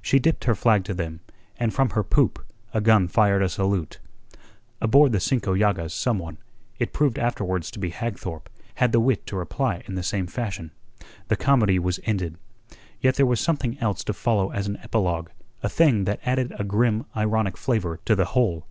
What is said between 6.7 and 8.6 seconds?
it proved afterwards to be Hagthorpe